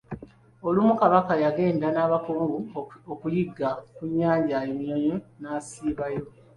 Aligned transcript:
Olumu 0.67 0.93
Kabaka 1.01 1.33
yagenda 1.43 1.87
n'abakungu 1.91 2.57
okuyigga 3.13 3.69
ku 3.95 4.01
nnyanja 4.09 4.57
e 4.69 4.71
Munyonyo 4.75 5.17
n'asiibayo. 5.41 6.23